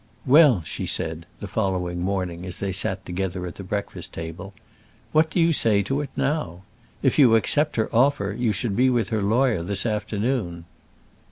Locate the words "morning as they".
2.01-2.71